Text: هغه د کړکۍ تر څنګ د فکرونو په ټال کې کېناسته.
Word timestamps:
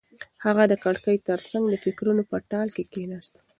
هغه 0.45 0.63
د 0.71 0.73
کړکۍ 0.83 1.17
تر 1.29 1.39
څنګ 1.51 1.63
د 1.69 1.75
فکرونو 1.83 2.23
په 2.29 2.37
ټال 2.51 2.67
کې 2.75 2.83
کېناسته. 2.93 3.39